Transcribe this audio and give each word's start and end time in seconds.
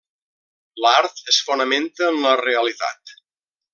L'art 0.85 1.21
es 1.33 1.39
fonamenta 1.49 2.09
en 2.15 2.19
la 2.25 2.33
realitat. 2.43 3.15